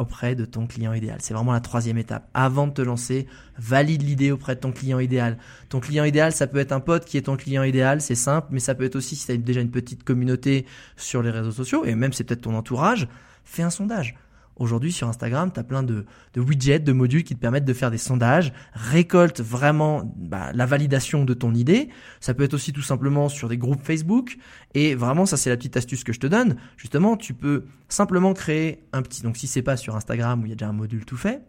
auprès 0.00 0.34
de 0.34 0.44
ton 0.44 0.66
client 0.66 0.92
idéal. 0.92 1.18
C'est 1.20 1.34
vraiment 1.34 1.52
la 1.52 1.60
troisième 1.60 1.98
étape. 1.98 2.28
Avant 2.34 2.66
de 2.66 2.72
te 2.72 2.82
lancer, 2.82 3.26
valide 3.58 4.02
l'idée 4.02 4.30
auprès 4.30 4.54
de 4.54 4.60
ton 4.60 4.72
client 4.72 4.98
idéal. 4.98 5.38
Ton 5.68 5.80
client 5.80 6.04
idéal, 6.04 6.32
ça 6.32 6.46
peut 6.46 6.58
être 6.58 6.72
un 6.72 6.80
pote 6.80 7.04
qui 7.04 7.16
est 7.16 7.22
ton 7.22 7.36
client 7.36 7.62
idéal, 7.62 8.00
c'est 8.00 8.14
simple, 8.14 8.48
mais 8.50 8.60
ça 8.60 8.74
peut 8.74 8.84
être 8.84 8.96
aussi 8.96 9.16
si 9.16 9.26
tu 9.26 9.32
as 9.32 9.36
déjà 9.36 9.60
une 9.60 9.70
petite 9.70 10.04
communauté 10.04 10.66
sur 10.96 11.22
les 11.22 11.30
réseaux 11.30 11.52
sociaux, 11.52 11.84
et 11.84 11.94
même 11.94 12.12
c'est 12.12 12.24
peut-être 12.24 12.42
ton 12.42 12.54
entourage, 12.54 13.08
fais 13.44 13.62
un 13.62 13.70
sondage. 13.70 14.16
Aujourd'hui, 14.56 14.90
sur 14.90 15.06
Instagram, 15.06 15.52
tu 15.52 15.60
as 15.60 15.64
plein 15.64 15.82
de, 15.82 16.06
widgets, 16.34 16.78
de 16.78 16.92
modules 16.92 17.24
qui 17.24 17.34
te 17.34 17.40
permettent 17.40 17.66
de 17.66 17.74
faire 17.74 17.90
des 17.90 17.98
sondages, 17.98 18.54
récolte 18.72 19.40
vraiment 19.40 20.10
bah, 20.16 20.50
la 20.54 20.64
validation 20.64 21.24
de 21.26 21.34
ton 21.34 21.54
idée. 21.54 21.90
Ça 22.20 22.32
peut 22.32 22.42
être 22.42 22.54
aussi 22.54 22.72
tout 22.72 22.82
simplement 22.82 23.28
sur 23.28 23.48
des 23.48 23.58
groupes 23.58 23.82
Facebook. 23.82 24.38
Et 24.72 24.94
vraiment, 24.94 25.26
ça 25.26 25.36
c'est 25.36 25.50
la 25.50 25.56
petite 25.58 25.76
astuce 25.76 26.04
que 26.04 26.14
je 26.14 26.20
te 26.20 26.26
donne. 26.26 26.56
Justement, 26.78 27.18
tu 27.18 27.34
peux 27.34 27.66
simplement 27.88 28.32
créer 28.32 28.84
un 28.94 29.02
petit... 29.02 29.22
Donc 29.22 29.36
si 29.36 29.46
c'est 29.46 29.62
pas 29.62 29.76
sur 29.76 29.94
Instagram 29.94 30.42
où 30.42 30.46
il 30.46 30.48
y 30.48 30.52
a 30.52 30.56
déjà 30.56 30.68
un 30.68 30.72
module 30.72 31.04
tout 31.04 31.18
fait, 31.18 31.42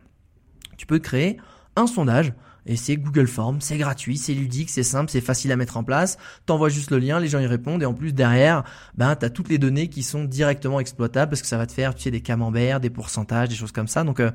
tu 0.75 0.85
peux 0.85 0.99
créer 0.99 1.37
un 1.77 1.87
sondage 1.87 2.33
et 2.67 2.75
c'est 2.75 2.97
Google 2.97 3.27
Forms, 3.27 3.61
c'est 3.61 3.77
gratuit, 3.77 4.17
c'est 4.17 4.33
ludique, 4.33 4.69
c'est 4.69 4.83
simple, 4.83 5.09
c'est 5.09 5.21
facile 5.21 5.51
à 5.51 5.55
mettre 5.55 5.77
en 5.77 5.83
place. 5.83 6.17
T'envoies 6.45 6.69
juste 6.69 6.91
le 6.91 6.99
lien, 6.99 7.19
les 7.19 7.29
gens 7.29 7.39
y 7.39 7.47
répondent 7.47 7.81
et 7.81 7.85
en 7.85 7.93
plus 7.93 8.13
derrière, 8.13 8.63
ben 8.95 9.15
t'as 9.15 9.29
toutes 9.29 9.49
les 9.49 9.57
données 9.57 9.87
qui 9.87 10.03
sont 10.03 10.25
directement 10.25 10.79
exploitables 10.79 11.29
parce 11.29 11.41
que 11.41 11.47
ça 11.47 11.57
va 11.57 11.65
te 11.65 11.71
faire, 11.71 11.95
tu 11.95 12.03
sais, 12.03 12.11
des 12.11 12.21
camemberts, 12.21 12.79
des 12.79 12.89
pourcentages, 12.89 13.49
des 13.49 13.55
choses 13.55 13.71
comme 13.71 13.87
ça. 13.87 14.03
Donc 14.03 14.19
euh, 14.19 14.31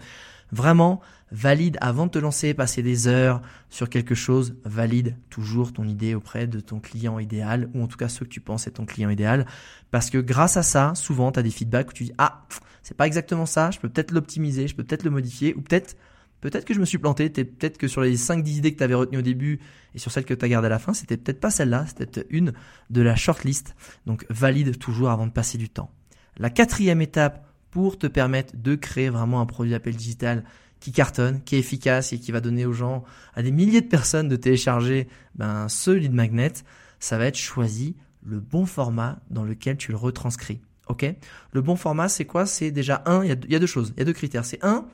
vraiment 0.50 1.00
valide 1.30 1.78
avant 1.80 2.06
de 2.06 2.10
te 2.10 2.18
lancer, 2.18 2.54
passer 2.54 2.82
des 2.82 3.06
heures 3.06 3.40
sur 3.70 3.88
quelque 3.88 4.14
chose, 4.14 4.54
valide 4.64 5.16
toujours 5.30 5.72
ton 5.72 5.84
idée 5.84 6.14
auprès 6.14 6.46
de 6.46 6.60
ton 6.60 6.80
client 6.80 7.18
idéal 7.18 7.68
ou 7.74 7.82
en 7.82 7.86
tout 7.86 7.96
cas 7.96 8.08
ceux 8.08 8.24
que 8.24 8.30
tu 8.30 8.40
penses 8.40 8.66
être 8.66 8.74
ton 8.74 8.86
client 8.86 9.10
idéal 9.10 9.46
parce 9.90 10.10
que 10.10 10.18
grâce 10.18 10.56
à 10.56 10.62
ça, 10.62 10.92
souvent 10.94 11.32
tu 11.32 11.38
as 11.38 11.42
des 11.42 11.50
feedbacks 11.50 11.90
où 11.90 11.92
tu 11.92 12.04
dis 12.04 12.12
ah, 12.18 12.44
c'est 12.82 12.96
pas 12.96 13.06
exactement 13.06 13.46
ça, 13.46 13.70
je 13.70 13.78
peux 13.78 13.88
peut-être 13.88 14.10
l'optimiser, 14.10 14.68
je 14.68 14.74
peux 14.74 14.84
peut-être 14.84 15.04
le 15.04 15.10
modifier 15.10 15.54
ou 15.54 15.62
peut-être 15.62 15.96
Peut-être 16.42 16.64
que 16.64 16.74
je 16.74 16.80
me 16.80 16.84
suis 16.84 16.98
planté, 16.98 17.30
peut-être 17.30 17.78
que 17.78 17.86
sur 17.86 18.00
les 18.00 18.16
5-10 18.16 18.56
idées 18.56 18.72
que 18.72 18.78
tu 18.78 18.84
avais 18.84 18.94
retenues 18.94 19.18
au 19.18 19.22
début 19.22 19.60
et 19.94 19.98
sur 19.98 20.10
celles 20.10 20.24
que 20.24 20.34
tu 20.34 20.44
as 20.44 20.48
gardées 20.48 20.66
à 20.66 20.70
la 20.70 20.80
fin, 20.80 20.92
c'était 20.92 21.16
peut-être 21.16 21.38
pas 21.38 21.50
celle-là, 21.50 21.86
c'était 21.86 22.26
une 22.30 22.52
de 22.90 23.00
la 23.00 23.14
shortlist. 23.14 23.76
Donc 24.06 24.26
valide 24.28 24.76
toujours 24.76 25.10
avant 25.10 25.28
de 25.28 25.32
passer 25.32 25.56
du 25.56 25.68
temps. 25.68 25.92
La 26.36 26.50
quatrième 26.50 27.00
étape 27.00 27.46
pour 27.70 27.96
te 27.96 28.08
permettre 28.08 28.56
de 28.56 28.74
créer 28.74 29.08
vraiment 29.08 29.40
un 29.40 29.46
produit 29.46 29.70
d'appel 29.70 29.94
digital 29.94 30.44
qui 30.80 30.90
cartonne, 30.90 31.42
qui 31.44 31.54
est 31.54 31.60
efficace 31.60 32.12
et 32.12 32.18
qui 32.18 32.32
va 32.32 32.40
donner 32.40 32.66
aux 32.66 32.72
gens, 32.72 33.04
à 33.34 33.42
des 33.44 33.52
milliers 33.52 33.80
de 33.80 33.86
personnes 33.86 34.28
de 34.28 34.34
télécharger 34.34 35.06
ben, 35.36 35.68
ce 35.68 35.92
lead 35.92 36.12
magnet, 36.12 36.52
ça 36.98 37.18
va 37.18 37.26
être 37.26 37.38
choisi 37.38 37.94
le 38.24 38.40
bon 38.40 38.66
format 38.66 39.20
dans 39.30 39.44
lequel 39.44 39.76
tu 39.76 39.92
le 39.92 39.96
retranscris. 39.96 40.60
Ok? 40.88 41.06
Le 41.52 41.62
bon 41.62 41.76
format, 41.76 42.08
c'est 42.08 42.24
quoi? 42.24 42.46
C'est 42.46 42.72
déjà 42.72 43.04
un, 43.06 43.22
il 43.24 43.30
y, 43.30 43.52
y, 43.52 43.56
a 43.56 43.58
deux 43.60 43.66
choses, 43.66 43.92
il 43.96 44.00
y 44.00 44.02
a 44.02 44.04
deux 44.04 44.12
critères. 44.12 44.44
C'est 44.44 44.64
un, 44.64 44.88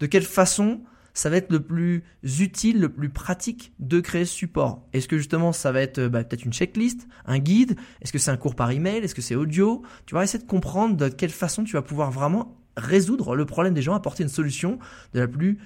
de 0.00 0.06
quelle 0.06 0.24
façon 0.24 0.82
ça 1.14 1.30
va 1.30 1.38
être 1.38 1.50
le 1.50 1.60
plus 1.60 2.04
utile, 2.22 2.80
le 2.80 2.90
plus 2.90 3.08
pratique 3.08 3.72
de 3.78 4.00
créer 4.00 4.24
ce 4.26 4.34
support? 4.34 4.86
Est-ce 4.92 5.08
que 5.08 5.16
justement 5.16 5.52
ça 5.52 5.72
va 5.72 5.80
être 5.80 6.08
bah, 6.08 6.22
peut-être 6.22 6.44
une 6.44 6.52
checklist, 6.52 7.08
un 7.24 7.38
guide? 7.38 7.76
Est-ce 8.02 8.12
que 8.12 8.18
c'est 8.18 8.30
un 8.30 8.36
cours 8.36 8.54
par 8.54 8.70
email? 8.70 8.98
Est-ce 8.98 9.14
que 9.14 9.22
c'est 9.22 9.34
audio? 9.34 9.82
Tu 10.04 10.14
vas 10.14 10.22
essayer 10.22 10.42
de 10.42 10.48
comprendre 10.48 10.96
de 10.96 11.08
quelle 11.08 11.30
façon 11.30 11.64
tu 11.64 11.72
vas 11.72 11.82
pouvoir 11.82 12.10
vraiment 12.10 12.58
résoudre 12.76 13.34
le 13.34 13.46
problème 13.46 13.72
des 13.72 13.82
gens, 13.82 13.94
apporter 13.94 14.22
une 14.22 14.28
solution 14.28 14.78
de 15.14 15.20
la 15.20 15.28
plus 15.28 15.58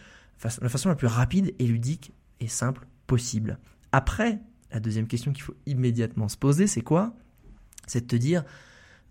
la 0.62 0.68
façon 0.68 0.88
la 0.88 0.94
plus 0.94 1.06
rapide 1.06 1.54
et 1.58 1.66
ludique 1.66 2.12
et 2.40 2.48
simple 2.48 2.86
possible. 3.06 3.58
Après, 3.92 4.38
la 4.72 4.80
deuxième 4.80 5.06
question 5.06 5.32
qu'il 5.32 5.42
faut 5.42 5.56
immédiatement 5.66 6.28
se 6.28 6.36
poser, 6.36 6.66
c'est 6.66 6.80
quoi? 6.80 7.12
C'est 7.86 8.02
de 8.02 8.06
te 8.06 8.16
dire 8.16 8.44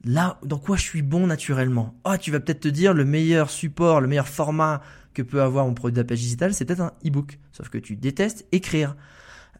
là 0.06 0.40
dans 0.44 0.58
quoi 0.58 0.78
je 0.78 0.84
suis 0.84 1.02
bon 1.02 1.28
naturellement? 1.28 2.00
Ah, 2.06 2.18
tu 2.18 2.32
vas 2.32 2.40
peut-être 2.40 2.62
te 2.62 2.68
dire 2.68 2.94
le 2.94 3.06
meilleur 3.06 3.50
support, 3.50 4.02
le 4.02 4.08
meilleur 4.08 4.28
format 4.28 4.82
que 5.20 5.30
peut 5.30 5.42
avoir 5.42 5.66
mon 5.66 5.74
produit 5.74 5.96
d'appel 5.96 6.18
digital, 6.18 6.54
c'est 6.54 6.66
peut-être 6.66 6.82
un 6.82 6.94
e-book. 7.06 7.40
Sauf 7.52 7.70
que 7.70 7.78
tu 7.78 7.96
détestes 7.96 8.46
écrire. 8.52 8.96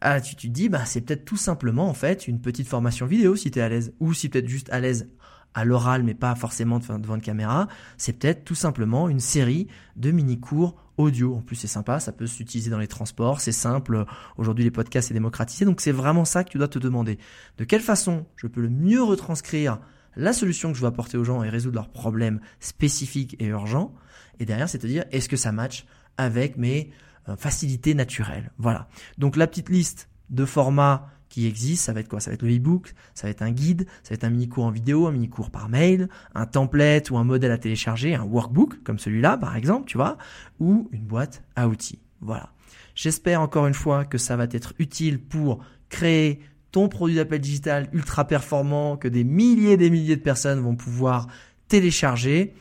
Ah, 0.00 0.20
tu, 0.20 0.34
te 0.34 0.46
dis, 0.46 0.70
bah, 0.70 0.86
c'est 0.86 1.02
peut-être 1.02 1.26
tout 1.26 1.36
simplement, 1.36 1.88
en 1.88 1.94
fait, 1.94 2.26
une 2.26 2.40
petite 2.40 2.66
formation 2.66 3.04
vidéo 3.04 3.36
si 3.36 3.50
tu 3.50 3.58
es 3.58 3.62
à 3.62 3.68
l'aise. 3.68 3.92
Ou 4.00 4.14
si 4.14 4.30
peut-être 4.30 4.48
juste 4.48 4.70
à 4.72 4.80
l'aise 4.80 5.10
à 5.52 5.64
l'oral, 5.64 6.04
mais 6.04 6.14
pas 6.14 6.34
forcément 6.34 6.78
devant 6.78 7.16
une 7.16 7.20
caméra. 7.20 7.68
C'est 7.98 8.14
peut-être 8.14 8.44
tout 8.44 8.54
simplement 8.54 9.08
une 9.08 9.20
série 9.20 9.66
de 9.96 10.10
mini-cours 10.10 10.76
audio. 10.96 11.34
En 11.34 11.42
plus, 11.42 11.56
c'est 11.56 11.66
sympa, 11.66 12.00
ça 12.00 12.12
peut 12.12 12.26
s'utiliser 12.26 12.70
dans 12.70 12.78
les 12.78 12.88
transports, 12.88 13.40
c'est 13.40 13.52
simple. 13.52 14.06
Aujourd'hui, 14.38 14.64
les 14.64 14.70
podcasts, 14.70 15.08
c'est 15.08 15.14
démocratisé. 15.14 15.64
Donc, 15.66 15.80
c'est 15.82 15.92
vraiment 15.92 16.24
ça 16.24 16.44
que 16.44 16.50
tu 16.50 16.58
dois 16.58 16.68
te 16.68 16.78
demander. 16.78 17.18
De 17.58 17.64
quelle 17.64 17.82
façon 17.82 18.24
je 18.36 18.46
peux 18.46 18.62
le 18.62 18.70
mieux 18.70 19.02
retranscrire 19.02 19.80
la 20.16 20.32
solution 20.32 20.70
que 20.70 20.76
je 20.76 20.82
veux 20.82 20.88
apporter 20.88 21.16
aux 21.16 21.24
gens 21.24 21.42
et 21.42 21.48
résoudre 21.48 21.76
leurs 21.76 21.90
problèmes 21.90 22.40
spécifiques 22.58 23.36
et 23.38 23.46
urgents. 23.46 23.94
Et 24.38 24.44
derrière, 24.44 24.68
c'est 24.68 24.84
à 24.84 24.88
dire, 24.88 25.04
est-ce 25.12 25.28
que 25.28 25.36
ça 25.36 25.52
match 25.52 25.86
avec 26.16 26.56
mes 26.56 26.90
euh, 27.28 27.36
facilités 27.36 27.94
naturelles? 27.94 28.50
Voilà. 28.58 28.88
Donc 29.18 29.36
la 29.36 29.46
petite 29.46 29.68
liste 29.68 30.08
de 30.30 30.44
formats 30.44 31.08
qui 31.28 31.46
existent, 31.46 31.86
ça 31.86 31.92
va 31.92 32.00
être 32.00 32.08
quoi? 32.08 32.20
Ça 32.20 32.30
va 32.30 32.34
être 32.34 32.42
le 32.42 32.54
e-book, 32.54 32.92
ça 33.14 33.26
va 33.26 33.30
être 33.30 33.42
un 33.42 33.52
guide, 33.52 33.86
ça 34.02 34.10
va 34.10 34.14
être 34.14 34.24
un 34.24 34.30
mini-cours 34.30 34.64
en 34.64 34.70
vidéo, 34.70 35.06
un 35.06 35.12
mini-cours 35.12 35.50
par 35.50 35.68
mail, 35.68 36.08
un 36.34 36.44
template 36.44 37.10
ou 37.10 37.16
un 37.16 37.24
modèle 37.24 37.52
à 37.52 37.58
télécharger, 37.58 38.14
un 38.14 38.24
workbook 38.24 38.82
comme 38.82 38.98
celui-là 38.98 39.36
par 39.38 39.56
exemple, 39.56 39.86
tu 39.86 39.96
vois, 39.96 40.18
ou 40.58 40.88
une 40.92 41.04
boîte 41.04 41.44
à 41.54 41.68
outils. 41.68 42.00
Voilà. 42.20 42.52
J'espère 42.94 43.40
encore 43.40 43.66
une 43.66 43.74
fois 43.74 44.04
que 44.04 44.18
ça 44.18 44.36
va 44.36 44.44
être 44.44 44.74
utile 44.78 45.20
pour 45.20 45.64
créer 45.88 46.40
ton 46.72 46.88
produit 46.88 47.16
d'appel 47.16 47.40
digital 47.40 47.88
ultra 47.92 48.26
performant 48.26 48.96
que 48.96 49.08
des 49.08 49.24
milliers 49.24 49.72
et 49.72 49.76
des 49.76 49.90
milliers 49.90 50.16
de 50.16 50.22
personnes 50.22 50.60
vont 50.60 50.76
pouvoir 50.76 51.26
télécharger. 51.68 52.54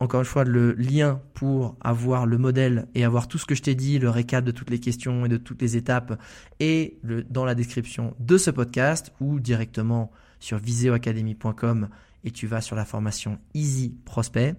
Encore 0.00 0.20
une 0.20 0.26
fois, 0.26 0.44
le 0.44 0.72
lien 0.72 1.20
pour 1.34 1.76
avoir 1.80 2.26
le 2.26 2.36
modèle 2.36 2.88
et 2.94 3.04
avoir 3.04 3.28
tout 3.28 3.38
ce 3.38 3.46
que 3.46 3.54
je 3.54 3.62
t'ai 3.62 3.76
dit, 3.76 4.00
le 4.00 4.10
récap 4.10 4.44
de 4.44 4.50
toutes 4.50 4.70
les 4.70 4.80
questions 4.80 5.26
et 5.26 5.28
de 5.28 5.36
toutes 5.36 5.62
les 5.62 5.76
étapes 5.76 6.20
est 6.58 6.96
dans 7.30 7.44
la 7.44 7.54
description 7.54 8.14
de 8.18 8.36
ce 8.36 8.50
podcast 8.50 9.12
ou 9.20 9.38
directement 9.38 10.10
sur 10.40 10.58
viseoacademy.com 10.58 11.88
et 12.24 12.30
tu 12.32 12.46
vas 12.48 12.60
sur 12.60 12.74
la 12.74 12.84
formation 12.84 13.38
Easy 13.54 13.94
Prospect. 14.04 14.56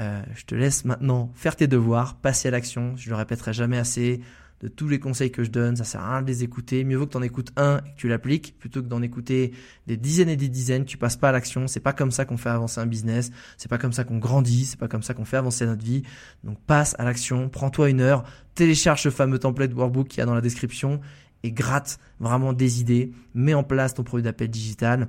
Euh, 0.00 0.22
je 0.34 0.44
te 0.46 0.54
laisse 0.54 0.86
maintenant 0.86 1.30
faire 1.34 1.56
tes 1.56 1.66
devoirs, 1.66 2.14
passer 2.14 2.48
à 2.48 2.50
l'action. 2.50 2.96
Je 2.96 3.10
le 3.10 3.16
répéterai 3.16 3.52
jamais 3.52 3.76
assez 3.76 4.20
de 4.60 4.68
tous 4.68 4.88
les 4.88 4.98
conseils 4.98 5.30
que 5.30 5.42
je 5.42 5.50
donne. 5.50 5.76
Ça 5.76 5.84
sert 5.84 6.00
à 6.00 6.12
rien 6.12 6.22
de 6.22 6.26
les 6.26 6.44
écouter. 6.44 6.84
Mieux 6.84 6.96
vaut 6.96 7.06
que 7.06 7.12
tu 7.12 7.16
en 7.16 7.22
écoutes 7.22 7.52
un 7.56 7.78
et 7.78 7.90
que 7.90 7.96
tu 7.96 8.08
l'appliques 8.08 8.58
plutôt 8.58 8.82
que 8.82 8.88
d'en 8.88 9.02
écouter 9.02 9.52
des 9.86 9.96
dizaines 9.96 10.28
et 10.28 10.36
des 10.36 10.48
dizaines. 10.48 10.84
Tu 10.84 10.98
passes 10.98 11.16
pas 11.16 11.30
à 11.30 11.32
l'action. 11.32 11.66
C'est 11.66 11.80
pas 11.80 11.92
comme 11.92 12.10
ça 12.10 12.24
qu'on 12.24 12.36
fait 12.36 12.50
avancer 12.50 12.80
un 12.80 12.86
business. 12.86 13.30
C'est 13.56 13.68
pas 13.68 13.78
comme 13.78 13.92
ça 13.92 14.04
qu'on 14.04 14.18
grandit. 14.18 14.66
C'est 14.66 14.78
pas 14.78 14.88
comme 14.88 15.02
ça 15.02 15.14
qu'on 15.14 15.24
fait 15.24 15.38
avancer 15.38 15.66
notre 15.66 15.84
vie. 15.84 16.02
Donc 16.44 16.58
passe 16.66 16.94
à 16.98 17.04
l'action. 17.04 17.48
Prends-toi 17.48 17.90
une 17.90 18.00
heure. 18.00 18.24
Télécharge 18.54 19.02
ce 19.02 19.10
fameux 19.10 19.38
template 19.38 19.72
workbook 19.72 20.08
qu'il 20.08 20.18
y 20.18 20.22
a 20.22 20.26
dans 20.26 20.34
la 20.34 20.40
description 20.40 21.00
et 21.42 21.52
gratte 21.52 21.98
vraiment 22.18 22.52
des 22.52 22.80
idées. 22.80 23.12
Mets 23.34 23.54
en 23.54 23.64
place 23.64 23.94
ton 23.94 24.02
produit 24.02 24.24
d'appel 24.24 24.48
digital 24.48 25.08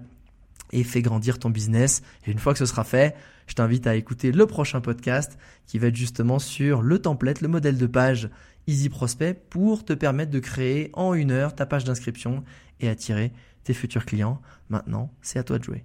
et 0.71 0.83
fais 0.83 1.01
grandir 1.01 1.39
ton 1.39 1.49
business. 1.49 2.01
Et 2.25 2.31
une 2.31 2.39
fois 2.39 2.53
que 2.53 2.59
ce 2.59 2.65
sera 2.65 2.83
fait, 2.83 3.15
je 3.47 3.55
t'invite 3.55 3.87
à 3.87 3.95
écouter 3.95 4.31
le 4.31 4.45
prochain 4.45 4.81
podcast 4.81 5.37
qui 5.67 5.79
va 5.79 5.87
être 5.87 5.95
justement 5.95 6.39
sur 6.39 6.81
le 6.81 6.99
template, 6.99 7.41
le 7.41 7.47
modèle 7.47 7.77
de 7.77 7.87
page 7.87 8.29
Easy 8.67 8.89
Prospect 8.89 9.33
pour 9.49 9.83
te 9.83 9.93
permettre 9.93 10.31
de 10.31 10.39
créer 10.39 10.89
en 10.93 11.13
une 11.13 11.31
heure 11.31 11.55
ta 11.55 11.65
page 11.65 11.83
d'inscription 11.83 12.43
et 12.79 12.89
attirer 12.89 13.31
tes 13.63 13.73
futurs 13.73 14.05
clients. 14.05 14.41
Maintenant, 14.69 15.11
c'est 15.21 15.39
à 15.39 15.43
toi 15.43 15.59
de 15.59 15.63
jouer. 15.63 15.83